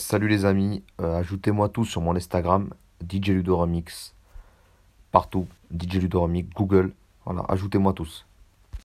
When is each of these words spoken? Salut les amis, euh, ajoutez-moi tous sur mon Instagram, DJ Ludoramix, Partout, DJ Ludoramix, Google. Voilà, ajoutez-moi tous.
Salut 0.00 0.28
les 0.28 0.46
amis, 0.46 0.82
euh, 1.02 1.18
ajoutez-moi 1.18 1.68
tous 1.68 1.84
sur 1.84 2.00
mon 2.00 2.16
Instagram, 2.16 2.70
DJ 3.06 3.28
Ludoramix, 3.28 4.14
Partout, 5.12 5.46
DJ 5.70 5.96
Ludoramix, 5.96 6.48
Google. 6.54 6.94
Voilà, 7.26 7.44
ajoutez-moi 7.48 7.92
tous. 7.92 8.24